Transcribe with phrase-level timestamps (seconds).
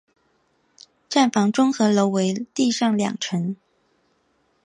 [1.09, 3.55] 站房综合楼为地上两层。